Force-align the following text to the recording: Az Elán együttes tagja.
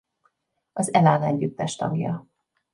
Az 0.73 0.93
Elán 0.93 1.23
együttes 1.23 1.75
tagja. 1.75 2.27